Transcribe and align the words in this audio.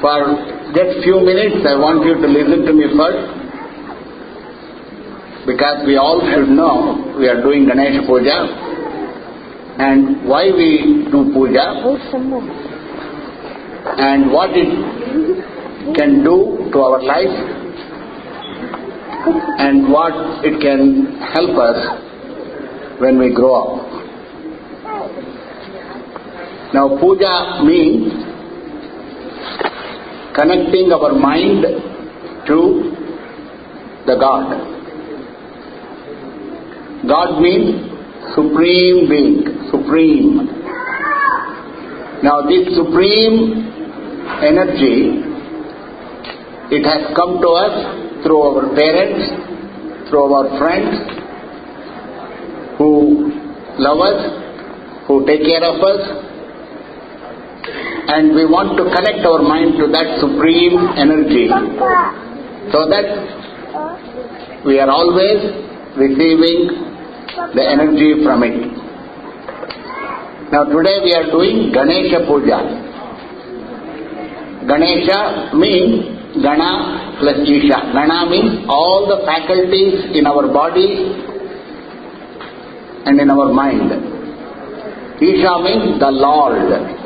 For 0.00 0.18
just 0.74 1.02
few 1.02 1.20
minutes, 1.20 1.64
I 1.66 1.74
want 1.76 2.04
you 2.04 2.14
to 2.14 2.28
listen 2.28 2.66
to 2.66 2.72
me 2.72 2.86
first. 2.96 3.22
Because 5.46 5.86
we 5.86 5.96
all 5.96 6.20
should 6.30 6.48
know 6.48 7.14
we 7.18 7.28
are 7.28 7.40
doing 7.40 7.66
Ganesha 7.66 8.02
Puja 8.06 8.66
and 9.78 10.26
why 10.26 10.50
we 10.50 11.06
do 11.10 11.30
puja 11.32 11.66
and 13.98 14.32
what 14.32 14.50
it 14.54 15.94
can 15.94 16.24
do 16.24 16.68
to 16.72 16.78
our 16.80 17.02
life 17.02 17.36
and 19.58 19.92
what 19.92 20.44
it 20.44 20.60
can 20.60 21.16
help 21.34 21.56
us 21.58 21.78
when 23.00 23.18
we 23.18 23.32
grow 23.34 23.54
up. 23.54 23.86
Now, 26.74 26.98
puja 26.98 27.62
means 27.62 28.25
connecting 30.36 30.92
our 30.92 31.12
mind 31.14 31.64
to 32.46 32.58
the 34.06 34.16
God. 34.20 34.48
God 37.08 37.40
means 37.40 37.96
supreme 38.34 39.08
being, 39.08 39.44
supreme. 39.70 40.46
Now, 42.22 42.42
this 42.42 42.74
supreme 42.76 43.36
energy, 44.42 45.22
it 46.76 46.84
has 46.84 47.14
come 47.16 47.40
to 47.40 47.48
us 47.48 48.22
through 48.22 48.42
our 48.42 48.74
parents, 48.74 50.10
through 50.10 50.34
our 50.34 50.58
friends 50.58 51.16
who 52.78 53.32
love 53.78 54.00
us, 54.00 55.06
who 55.06 55.24
take 55.26 55.42
care 55.42 55.64
of 55.64 55.80
us, 55.80 56.25
and 58.08 58.34
we 58.34 58.44
want 58.46 58.76
to 58.78 58.84
connect 58.94 59.24
our 59.26 59.42
mind 59.42 59.76
to 59.78 59.86
that 59.88 60.20
supreme 60.20 60.78
energy 60.96 61.48
so 62.72 62.86
that 62.88 63.06
we 64.64 64.78
are 64.78 64.90
always 64.90 65.38
receiving 65.96 66.58
the 67.54 67.64
energy 67.66 68.22
from 68.24 68.42
it. 68.42 68.58
Now 70.52 70.64
today 70.64 70.98
we 71.02 71.12
are 71.14 71.26
doing 71.30 71.72
Ganesha 71.72 72.20
Puja. 72.26 72.58
Ganesha 74.68 75.50
means 75.54 76.42
Gana 76.42 77.16
plus 77.18 77.38
Isha. 77.48 77.78
Gana 77.92 78.30
means 78.30 78.66
all 78.68 79.06
the 79.08 79.24
faculties 79.26 80.16
in 80.16 80.26
our 80.26 80.46
body 80.52 80.88
and 83.06 83.20
in 83.20 83.30
our 83.30 83.52
mind. 83.52 83.90
Isha 85.20 85.54
means 85.62 85.98
the 85.98 86.10
Lord, 86.10 87.05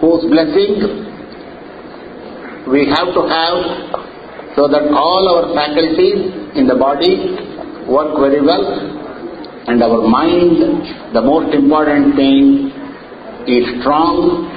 whose 0.00 0.24
blessing 0.30 1.08
we 2.70 2.86
have 2.86 3.10
to 3.16 3.22
have 3.26 3.58
so 4.56 4.68
that 4.68 4.90
all 4.92 5.24
our 5.32 5.54
faculties 5.54 6.18
in 6.56 6.66
the 6.66 6.74
body 6.74 7.12
work 7.88 8.18
very 8.18 8.40
well 8.44 8.64
and 9.68 9.82
our 9.82 10.06
mind, 10.08 11.14
the 11.14 11.20
most 11.20 11.54
important 11.54 12.16
thing, 12.16 12.72
is 13.46 13.64
strong 13.80 14.48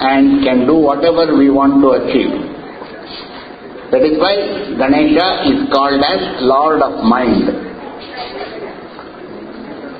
and 0.00 0.44
can 0.44 0.66
do 0.66 0.74
whatever 0.74 1.36
we 1.36 1.50
want 1.50 1.80
to 1.80 1.90
achieve. 2.00 2.32
That 3.90 4.02
is 4.02 4.18
why 4.18 4.34
Ganesha 4.76 5.28
is 5.52 5.68
called 5.72 6.02
as 6.02 6.42
Lord 6.42 6.82
of 6.82 7.04
Mind. 7.04 7.44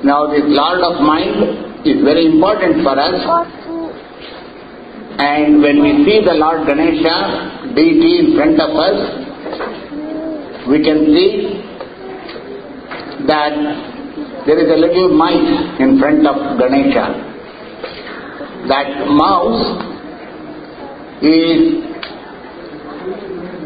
Now 0.03 0.27
this 0.27 0.43
Lord 0.45 0.81
of 0.81 1.01
Mind 1.01 1.87
is 1.87 2.03
very 2.03 2.25
important 2.25 2.83
for 2.83 2.97
us 2.99 3.17
and 5.17 5.61
when 5.61 5.81
we 5.81 6.05
see 6.05 6.21
the 6.23 6.33
Lord 6.33 6.67
Ganesha 6.67 7.73
deity 7.73 8.19
in 8.19 8.35
front 8.35 8.61
of 8.61 8.69
us, 8.77 8.97
we 10.69 10.83
can 10.83 11.05
see 11.09 11.57
that 13.25 13.53
there 14.45 14.59
is 14.59 14.69
a 14.71 14.77
little 14.77 15.09
mice 15.17 15.79
in 15.79 15.99
front 15.99 16.25
of 16.27 16.59
Ganesha. 16.59 17.05
That 18.67 19.07
mouse 19.09 19.63
is 21.23 21.81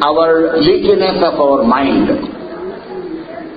our 0.01 0.55
leakiness 0.57 1.19
of 1.21 1.35
our 1.39 1.63
mind. 1.63 2.07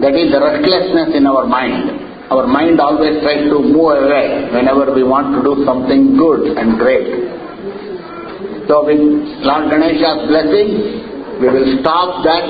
That 0.01 0.15
is 0.19 0.33
the 0.33 0.41
restlessness 0.41 1.15
in 1.15 1.27
our 1.27 1.47
mind. 1.47 2.01
Our 2.31 2.47
mind 2.47 2.81
always 2.81 3.23
tries 3.23 3.49
to 3.51 3.59
move 3.61 4.03
away 4.03 4.51
whenever 4.51 4.93
we 4.93 5.05
want 5.05 5.37
to 5.37 5.43
do 5.45 5.65
something 5.65 6.17
good 6.17 6.59
and 6.59 6.77
great. 6.77 7.07
So 8.69 8.85
with 8.85 9.01
Lord 9.45 9.71
Ganesha's 9.71 10.29
blessing, 10.29 10.69
we 11.41 11.49
will 11.49 11.81
stop 11.81 12.25
that 12.25 12.45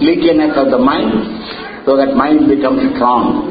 leakiness 0.00 0.56
of 0.56 0.70
the 0.70 0.78
mind 0.78 1.86
so 1.86 1.96
that 1.96 2.14
mind 2.14 2.48
becomes 2.48 2.94
strong. 2.96 3.48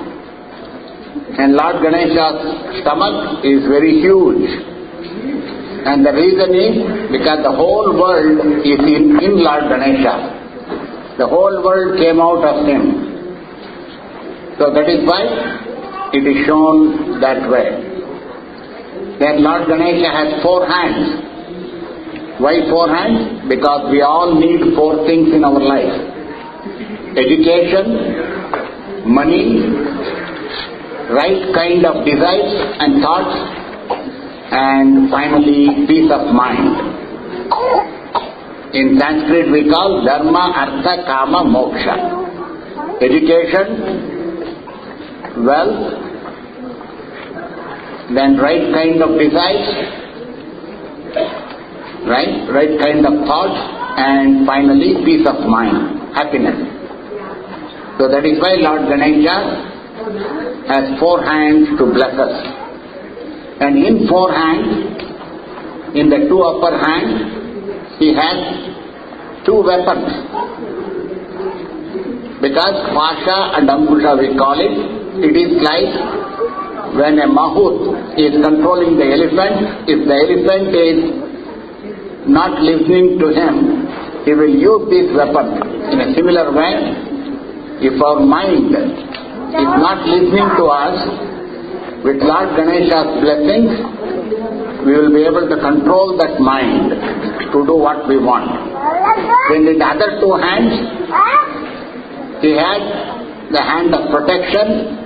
And 1.39 1.53
Lord 1.53 1.81
Ganesha's 1.81 2.81
stomach 2.81 3.43
is 3.45 3.65
very 3.65 3.99
huge. 3.99 4.45
And 5.87 6.05
the 6.05 6.13
reason 6.13 6.53
is 6.53 7.11
because 7.11 7.41
the 7.41 7.51
whole 7.51 7.97
world 7.97 8.61
is 8.65 8.79
in, 8.79 9.17
in 9.17 9.43
Lord 9.43 9.69
Ganesha. 9.69 11.15
The 11.17 11.27
whole 11.27 11.63
world 11.63 11.97
came 11.97 12.19
out 12.19 12.43
of 12.43 12.65
him. 12.67 13.07
So 14.59 14.73
that 14.73 14.89
is 14.89 15.07
why 15.07 15.23
it 16.13 16.25
is 16.27 16.45
shown 16.45 17.19
that 17.21 17.49
way. 17.49 17.86
Then 19.19 19.43
Lord 19.43 19.67
Ganesha 19.67 20.09
has 20.11 20.41
four 20.43 20.67
hands. 20.67 21.23
Why 22.39 22.61
four 22.69 22.87
hands? 22.87 23.49
Because 23.49 23.89
we 23.91 24.01
all 24.01 24.35
need 24.39 24.75
four 24.75 25.05
things 25.07 25.33
in 25.33 25.43
our 25.43 25.59
life 25.59 26.17
education, 27.17 27.85
money, 29.09 29.57
right 31.09 31.41
kind 31.53 31.85
of 31.85 32.05
desires 32.05 32.53
and 32.79 33.01
thoughts, 33.01 33.37
and 34.53 35.09
finally 35.09 35.87
peace 35.87 36.11
of 36.11 36.31
mind. 36.33 36.77
In 38.73 38.99
Sanskrit 38.99 39.51
we 39.51 39.67
call 39.69 40.05
Dharma, 40.05 40.53
Artha, 40.63 41.03
Kama, 41.07 41.43
Moksha. 41.49 41.97
Education, 43.01 43.67
wealth, 45.45 46.06
then 48.15 48.37
right 48.37 48.71
kind 48.73 49.01
of 49.03 49.19
desires, 49.19 49.67
right, 52.07 52.47
right 52.51 52.73
kind 52.79 53.05
of 53.05 53.25
thoughts, 53.27 53.59
and 53.97 54.45
finally 54.45 55.03
peace 55.03 55.27
of 55.27 55.43
mind, 55.49 56.15
happiness. 56.15 56.55
So 57.97 58.07
that 58.07 58.23
is 58.23 58.39
why 58.39 58.55
Lord 58.61 58.87
Ganesha 58.87 59.67
has 60.69 60.99
four 60.99 61.23
hands 61.23 61.67
to 61.79 61.85
bless 61.91 62.13
us. 62.15 62.35
And 63.59 63.83
in 63.83 64.07
four 64.07 64.31
hands, 64.31 64.97
in 65.95 66.09
the 66.09 66.29
two 66.29 66.41
upper 66.43 66.77
hands, 66.77 67.97
he 67.97 68.13
has 68.13 68.37
two 69.45 69.63
weapons. 69.65 70.13
Because 72.39 72.75
Pasha 72.93 73.57
and 73.57 73.67
Angusha 73.67 74.13
we 74.19 74.37
call 74.37 74.61
it, 74.61 74.77
it 75.25 75.33
is 75.33 75.57
like 75.65 76.16
when 76.97 77.19
a 77.19 77.27
Mahout 77.27 78.17
is 78.17 78.33
controlling 78.41 78.97
the 78.97 79.05
elephant, 79.05 79.87
if 79.87 79.99
the 80.09 80.17
elephant 80.25 80.73
is 80.73 80.99
not 82.27 82.59
listening 82.61 83.19
to 83.19 83.27
him, 83.31 83.85
he 84.25 84.33
will 84.33 84.49
use 84.51 84.83
this 84.89 85.07
weapon. 85.15 85.47
In 85.93 86.01
a 86.01 86.07
similar 86.15 86.51
way, 86.51 86.73
if 87.87 88.01
our 88.01 88.19
mind 88.19 88.73
is 88.73 89.71
not 89.85 90.05
listening 90.05 90.49
to 90.57 90.65
us, 90.65 90.97
with 92.03 92.17
Lord 92.21 92.49
Ganesha's 92.57 93.09
blessings, 93.21 93.71
we 94.85 94.93
will 94.97 95.11
be 95.13 95.23
able 95.25 95.47
to 95.49 95.57
control 95.59 96.17
that 96.17 96.39
mind 96.39 96.91
to 97.51 97.65
do 97.65 97.75
what 97.75 98.07
we 98.07 98.17
want. 98.17 98.47
In 99.55 99.65
the 99.65 99.75
other 99.85 100.19
two 100.19 100.33
hands, 100.37 100.73
he 102.41 102.51
had 102.53 102.81
the 103.51 103.61
hand 103.61 103.93
of 103.95 104.11
protection, 104.11 104.96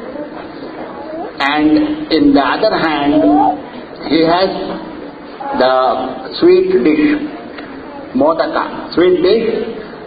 and 1.42 2.12
in 2.14 2.34
the 2.34 2.46
other 2.56 2.74
hand, 2.78 3.18
he 4.10 4.22
has 4.22 4.52
the 5.58 5.74
sweet 6.40 6.70
dish, 6.86 7.18
modaka. 8.14 8.94
Sweet 8.94 9.22
dish 9.26 9.48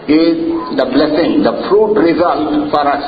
is 0.09 0.37
the 0.79 0.87
blessing, 0.95 1.43
the 1.43 1.55
fruit 1.69 1.95
result 1.99 2.71
for 2.71 2.85
us. 2.87 3.05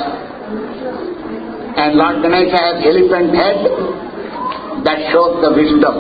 And 1.77 1.97
Lord 1.97 2.23
Ganesha 2.23 2.57
has 2.57 2.77
elephant 2.83 3.31
head 3.37 3.59
that 4.85 4.99
shows 5.13 5.43
the 5.45 5.53
wisdom 5.55 5.97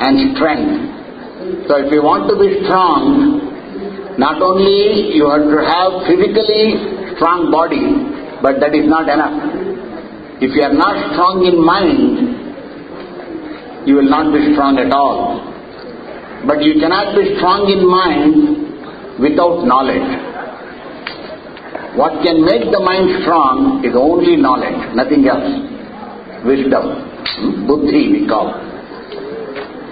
and 0.00 0.36
strength. 0.36 1.66
So 1.68 1.76
if 1.84 1.92
you 1.92 2.02
want 2.02 2.30
to 2.30 2.36
be 2.38 2.64
strong, 2.64 4.16
not 4.18 4.40
only 4.40 5.12
you 5.14 5.28
have 5.28 5.44
to 5.44 5.60
have 5.66 6.06
physically 6.06 7.16
strong 7.16 7.50
body, 7.50 7.84
but 8.40 8.60
that 8.60 8.74
is 8.74 8.88
not 8.88 9.08
enough. 9.08 9.59
If 10.40 10.56
you 10.56 10.62
are 10.62 10.72
not 10.72 11.12
strong 11.12 11.44
in 11.44 11.60
mind, 11.60 12.40
you 13.86 13.96
will 13.96 14.08
not 14.08 14.32
be 14.32 14.52
strong 14.54 14.78
at 14.78 14.92
all. 14.92 15.44
But 16.46 16.62
you 16.64 16.80
cannot 16.80 17.12
be 17.14 17.36
strong 17.36 17.68
in 17.68 17.84
mind 17.84 19.20
without 19.20 19.64
knowledge. 19.68 20.08
What 22.00 22.22
can 22.24 22.40
make 22.44 22.64
the 22.72 22.80
mind 22.80 23.20
strong 23.20 23.84
is 23.84 23.92
only 23.92 24.36
knowledge, 24.40 24.94
nothing 24.96 25.28
else. 25.28 25.44
Wisdom, 26.48 27.04
hmm? 27.36 27.66
buddhi 27.66 28.08
we 28.14 28.20
call. 28.30 28.54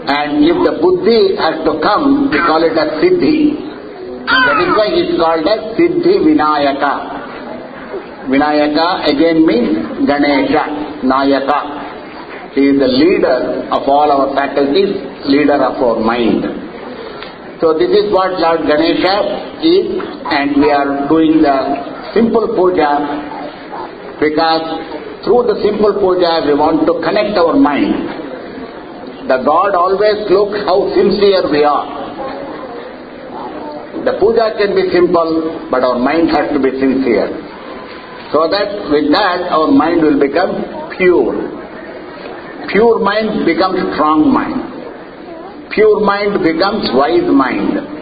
And 0.08 0.40
if 0.48 0.56
the 0.64 0.80
buddhi 0.80 1.36
has 1.36 1.60
to 1.68 1.76
come, 1.84 2.30
we 2.32 2.38
call 2.40 2.64
it 2.64 2.72
a 2.72 2.86
siddhi. 3.04 3.68
That 4.24 4.56
is 4.64 4.70
why 4.72 4.88
it's 4.96 5.12
called 5.20 5.44
as 5.44 5.76
Siddhi 5.76 6.24
Vinayaka. 6.24 7.18
Vinayaka 8.28 9.08
again 9.08 9.46
means 9.46 10.06
Ganesha, 10.06 10.64
Nayaka. 11.04 12.54
He 12.54 12.60
is 12.72 12.78
the 12.80 12.88
leader 12.88 13.69
of 13.72 13.82
all 13.88 14.10
our 14.10 14.34
faculties, 14.34 14.94
leader 15.26 15.56
of 15.62 15.82
our 15.82 16.00
mind. 16.00 16.44
So 17.60 17.75
this 17.75 17.90
is 17.90 18.12
what 18.12 18.38
Lord 18.38 18.69
Ganesha 18.69 19.60
is 19.64 19.98
and 20.30 20.56
we 20.60 20.70
are 20.70 21.08
doing 21.08 21.42
the 21.42 22.12
simple 22.14 22.46
puja 22.54 22.92
because 24.20 25.24
through 25.24 25.42
the 25.50 25.56
simple 25.62 25.94
puja 25.98 26.46
we 26.46 26.54
want 26.54 26.86
to 26.86 26.94
connect 27.02 27.36
our 27.36 27.54
mind 27.56 28.28
the 29.28 29.44
God 29.44 29.74
always 29.76 30.24
looks 30.32 30.56
how 30.64 30.88
sincere 30.96 31.44
we 31.52 31.62
are. 31.62 31.84
The 34.08 34.16
puja 34.19 34.56
can 34.56 34.74
be 34.74 34.88
simple, 34.90 35.69
but 35.70 35.84
our 35.84 35.98
mind 35.98 36.31
has 36.31 36.48
to 36.56 36.58
be 36.58 36.70
sincere. 36.81 37.28
So 38.32 38.48
that 38.48 38.90
with 38.92 39.10
that 39.12 39.48
our 39.50 39.70
mind 39.70 40.02
will 40.02 40.20
become 40.20 40.92
pure. 40.96 41.32
Pure 42.69 42.98
mind 43.00 43.46
becomes 43.46 43.80
strong 43.96 44.28
mind. 44.32 45.72
Pure 45.72 46.00
mind 46.04 46.44
becomes 46.44 46.88
wise 46.92 47.28
mind. 47.28 47.96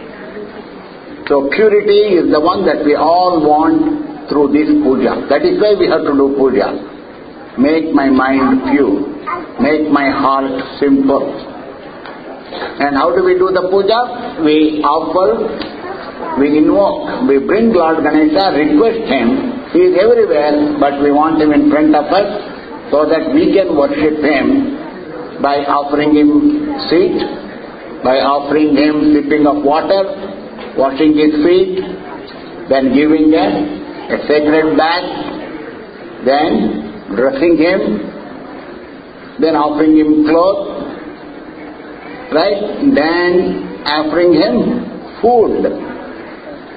So 1.27 1.49
purity 1.51 2.19
is 2.19 2.31
the 2.31 2.39
one 2.39 2.65
that 2.65 2.83
we 2.83 2.95
all 2.95 3.39
want 3.39 4.29
through 4.29 4.51
this 4.51 4.67
puja. 4.83 5.27
That 5.29 5.43
is 5.43 5.59
why 5.59 5.75
we 5.79 5.87
have 5.87 6.03
to 6.03 6.13
do 6.15 6.35
puja. 6.35 6.75
Make 7.57 7.93
my 7.93 8.09
mind 8.09 8.71
pure 8.71 9.17
make 9.59 9.89
my 9.89 10.09
heart 10.09 10.79
simple. 10.79 11.25
And 12.79 12.95
how 12.95 13.15
do 13.15 13.23
we 13.23 13.33
do 13.37 13.51
the 13.51 13.67
puja? 13.69 14.43
We 14.43 14.81
offer, 14.85 16.39
we 16.39 16.57
invoke, 16.57 17.27
we 17.27 17.39
bring 17.45 17.73
Lord 17.73 18.03
Ganesha, 18.03 18.53
request 18.53 19.01
him. 19.09 19.56
He 19.77 19.83
is 19.83 19.95
everywhere, 20.01 20.73
but 20.79 21.03
we 21.03 21.11
want 21.11 21.39
him 21.39 21.53
in 21.53 21.69
front 21.69 21.93
of 21.93 22.05
us 22.09 22.29
so 22.89 23.05
that 23.05 23.29
we 23.31 23.53
can 23.53 23.77
worship 23.77 24.17
him 24.25 24.73
by 25.39 25.57
offering 25.69 26.17
him 26.17 26.65
seat, 26.89 27.21
by 28.01 28.17
offering 28.25 28.73
him 28.73 29.13
sipping 29.13 29.45
of 29.45 29.61
water, 29.61 30.01
washing 30.81 31.13
his 31.13 31.29
feet, 31.45 31.77
then 32.73 32.89
giving 32.97 33.29
him 33.29 33.53
a 34.09 34.17
sacred 34.25 34.73
bath, 34.81 35.05
then 36.25 37.13
dressing 37.13 37.61
him, 37.61 38.01
then 39.37 39.53
offering 39.55 39.93
him 39.93 40.25
clothes, 40.25 40.73
right? 42.33 42.81
Then 42.97 43.85
offering 43.85 44.33
him 44.41 44.57
food, 45.21 45.69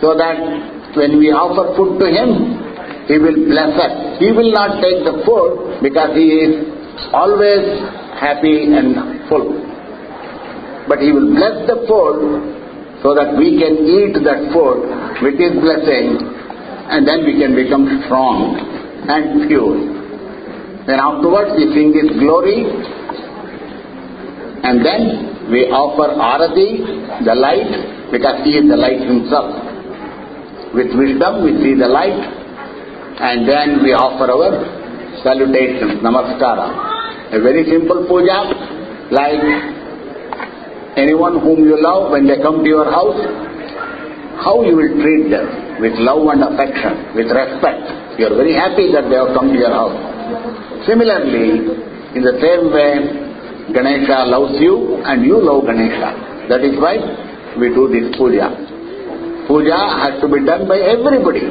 so 0.04 0.12
that 0.20 0.36
when 1.00 1.18
we 1.18 1.32
offer 1.32 1.72
food 1.80 1.98
to 1.98 2.06
him, 2.12 2.59
he 3.10 3.18
will 3.18 3.42
bless 3.50 3.74
us. 3.74 4.22
He 4.22 4.30
will 4.30 4.52
not 4.54 4.78
take 4.80 5.02
the 5.02 5.18
food 5.26 5.82
because 5.82 6.14
he 6.14 6.26
is 6.46 6.54
always 7.12 7.66
happy 8.22 8.70
and 8.70 9.26
full. 9.28 9.50
But 10.86 11.02
he 11.02 11.10
will 11.10 11.34
bless 11.34 11.66
the 11.66 11.78
food 11.90 13.02
so 13.02 13.14
that 13.18 13.34
we 13.34 13.58
can 13.58 13.82
eat 13.82 14.14
that 14.22 14.54
food 14.54 14.86
with 15.26 15.34
his 15.42 15.58
blessing 15.58 16.22
and 16.94 17.02
then 17.06 17.26
we 17.26 17.34
can 17.34 17.54
become 17.58 17.86
strong 18.06 18.54
and 19.10 19.48
pure. 19.48 19.74
Then 20.86 20.98
afterwards 21.02 21.50
we 21.58 21.66
sing 21.74 21.90
His 21.94 22.10
glory 22.18 22.62
and 24.62 24.86
then 24.86 25.50
we 25.50 25.66
offer 25.70 26.14
Arati, 26.14 27.24
the 27.26 27.34
light, 27.34 28.10
because 28.12 28.44
He 28.44 28.58
is 28.58 28.68
the 28.70 28.76
light 28.76 29.00
Himself. 29.02 29.50
With 30.74 30.94
wisdom 30.94 31.42
we 31.42 31.58
see 31.62 31.74
the 31.74 31.88
light 31.88 32.39
and 33.20 33.46
then 33.48 33.82
we 33.84 33.92
offer 33.92 34.26
our 34.32 34.52
salutations, 35.22 36.00
namaskara. 36.00 37.36
A 37.36 37.38
very 37.40 37.64
simple 37.68 38.06
puja 38.08 38.48
like 39.12 39.44
anyone 40.96 41.40
whom 41.40 41.62
you 41.64 41.76
love 41.80 42.10
when 42.10 42.26
they 42.26 42.40
come 42.40 42.64
to 42.64 42.68
your 42.68 42.88
house, 42.90 43.20
how 44.42 44.62
you 44.64 44.74
will 44.74 44.94
treat 45.04 45.28
them 45.30 45.80
with 45.80 45.92
love 46.00 46.26
and 46.32 46.42
affection, 46.42 47.14
with 47.14 47.28
respect. 47.28 48.18
You 48.18 48.26
are 48.32 48.36
very 48.36 48.54
happy 48.54 48.90
that 48.92 49.08
they 49.08 49.16
have 49.16 49.32
come 49.36 49.52
to 49.52 49.58
your 49.58 49.72
house. 49.72 49.94
Similarly, 50.86 51.76
in 52.16 52.22
the 52.24 52.36
same 52.40 52.72
way, 52.72 53.20
Ganesha 53.72 54.26
loves 54.26 54.58
you 54.58 54.98
and 55.04 55.24
you 55.24 55.38
love 55.38 55.66
Ganesha. 55.66 56.48
That 56.48 56.64
is 56.64 56.74
why 56.80 56.98
we 57.60 57.68
do 57.70 57.86
this 57.92 58.16
puja. 58.16 58.48
Puja 59.46 59.78
has 60.02 60.20
to 60.20 60.26
be 60.26 60.44
done 60.44 60.66
by 60.66 60.78
everybody, 60.78 61.46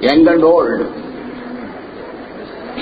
young 0.00 0.26
and 0.26 0.44
old. 0.44 0.80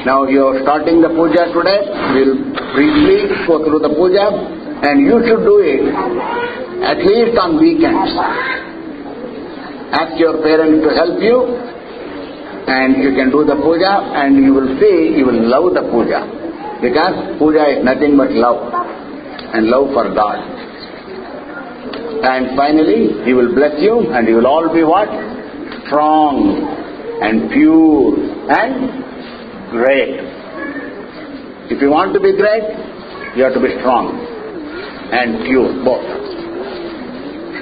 Now 0.05 0.29
you 0.29 0.45
are 0.47 0.63
starting 0.63 1.01
the 1.01 1.09
puja 1.09 1.49
today, 1.57 1.81
we'll 2.13 2.37
briefly 2.77 3.33
go 3.47 3.65
through 3.65 3.81
the 3.81 3.89
puja 3.89 4.29
and 4.85 5.01
you 5.01 5.17
should 5.25 5.43
do 5.43 5.57
it 5.65 5.83
at 6.85 6.99
least 7.01 7.39
on 7.39 7.57
weekends. 7.59 8.13
Ask 9.97 10.21
your 10.21 10.43
parents 10.43 10.85
to 10.85 10.91
help 10.95 11.19
you 11.23 11.57
and 12.69 13.03
you 13.03 13.15
can 13.17 13.31
do 13.31 13.45
the 13.45 13.57
puja 13.57 14.13
and 14.21 14.37
you 14.37 14.53
will 14.53 14.79
see, 14.79 15.17
you 15.17 15.25
will 15.25 15.43
love 15.49 15.73
the 15.73 15.89
puja. 15.89 16.21
Because 16.83 17.39
puja 17.39 17.79
is 17.79 17.85
nothing 17.85 18.17
but 18.19 18.31
love 18.31 18.61
and 19.55 19.67
love 19.67 19.89
for 19.95 20.13
God. 20.13 20.39
And 22.23 22.57
finally, 22.57 23.25
He 23.25 23.33
will 23.33 23.55
bless 23.55 23.81
you 23.81 24.13
and 24.13 24.29
you 24.29 24.37
will 24.37 24.47
all 24.47 24.69
be 24.73 24.85
what? 24.85 25.09
Strong 25.87 26.56
and 27.23 27.51
pure 27.51 28.17
and 28.51 29.05
great. 29.71 30.21
If 31.71 31.81
you 31.83 31.91
want 31.91 32.13
to 32.15 32.21
be 32.21 32.33
great, 32.37 32.63
you 33.37 33.45
have 33.45 33.55
to 33.55 33.61
be 33.61 33.75
strong 33.81 34.15
and 35.13 35.45
pure, 35.45 35.73
both. 35.85 36.07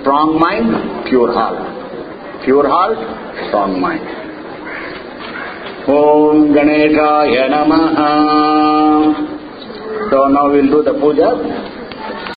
Strong 0.01 0.39
mind, 0.39 1.09
pure 1.09 1.33
heart. 1.33 2.45
Pure 2.45 2.69
heart, 2.69 2.99
strong 3.49 3.81
mind. 3.81 4.05
Om 5.89 6.53
Ganeshaya 6.53 7.49
Namaha. 7.49 8.11
So 10.11 10.29
now 10.29 10.51
we'll 10.51 10.67
do 10.69 10.83
the 10.83 10.95
puja. 11.01 11.74